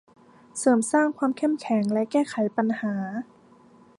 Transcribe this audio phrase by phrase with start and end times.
[0.57, 2.93] เสริมสร้างความเข้มแข็งและแก้ไขปัญหา